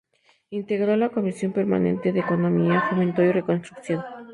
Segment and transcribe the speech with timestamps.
[0.49, 4.03] Integró la Comisión Permanente de Economía, Fomento y Reconstrucción.